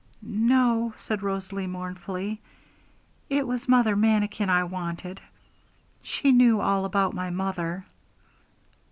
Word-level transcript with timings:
'No,' 0.23 0.95
said 0.97 1.21
Rosalie 1.21 1.67
mournfully. 1.67 2.41
'It 3.29 3.45
was 3.45 3.69
Mother 3.69 3.95
Manikin 3.95 4.49
I 4.49 4.63
wanted; 4.63 5.21
she 6.01 6.31
knew 6.31 6.59
all 6.59 6.85
about 6.85 7.13
my 7.13 7.29
mother.' 7.29 7.85